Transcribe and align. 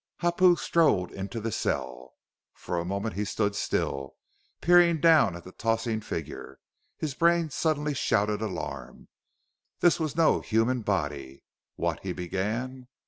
Hapu 0.21 0.55
strode 0.55 1.11
into 1.11 1.39
the 1.39 1.51
cell. 1.51 2.15
For 2.55 2.79
a 2.79 2.83
moment 2.85 3.13
he 3.13 3.23
stood 3.23 3.55
still, 3.55 4.15
peering 4.59 4.99
down 4.99 5.35
at 5.35 5.43
the 5.43 5.51
tossing 5.51 6.01
figure. 6.01 6.57
His 6.97 7.13
brain 7.13 7.51
suddenly 7.51 7.93
shouted 7.93 8.41
alarm. 8.41 9.09
This 9.79 9.99
was 9.99 10.15
no 10.15 10.39
human 10.41 10.81
body! 10.81 11.43
"What" 11.75 11.99
he 12.01 12.13
began. 12.13 12.87